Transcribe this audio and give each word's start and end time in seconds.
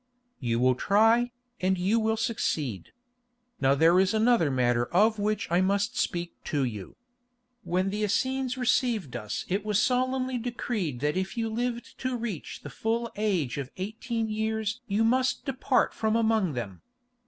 "You 0.39 0.59
will 0.59 0.73
try, 0.73 1.31
and 1.59 1.77
you 1.77 1.99
will 1.99 2.17
succeed. 2.17 2.91
Now 3.59 3.75
there 3.75 3.99
is 3.99 4.15
another 4.15 4.49
matter 4.49 4.87
of 4.87 5.19
which 5.19 5.47
I 5.51 5.61
must 5.61 5.95
speak 5.95 6.43
to 6.45 6.63
you. 6.63 6.95
When 7.63 7.91
the 7.91 8.01
Essenes 8.05 8.57
received 8.57 9.15
us 9.15 9.45
it 9.47 9.63
was 9.63 9.79
solemnly 9.79 10.39
decreed 10.39 11.01
that 11.01 11.17
if 11.17 11.37
you 11.37 11.49
lived 11.49 11.99
to 11.99 12.17
reach 12.17 12.63
the 12.63 12.71
full 12.71 13.11
age 13.15 13.59
of 13.59 13.69
eighteen 13.77 14.27
years 14.27 14.81
you 14.87 15.03
must 15.03 15.45
depart 15.45 15.93
from 15.93 16.15
among 16.15 16.53
them. 16.53 16.81